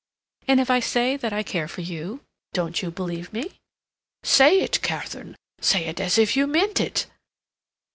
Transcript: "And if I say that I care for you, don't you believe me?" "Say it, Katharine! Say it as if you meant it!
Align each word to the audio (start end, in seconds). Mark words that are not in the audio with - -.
"And 0.47 0.59
if 0.59 0.71
I 0.71 0.79
say 0.79 1.15
that 1.15 1.31
I 1.31 1.43
care 1.43 1.67
for 1.67 1.81
you, 1.81 2.21
don't 2.53 2.81
you 2.81 2.89
believe 2.89 3.31
me?" 3.31 3.59
"Say 4.23 4.61
it, 4.61 4.81
Katharine! 4.81 5.35
Say 5.59 5.85
it 5.85 5.99
as 5.99 6.17
if 6.17 6.35
you 6.35 6.47
meant 6.47 6.79
it! 6.79 7.05